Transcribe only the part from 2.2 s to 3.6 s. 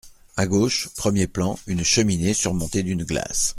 surmontée d’une glace.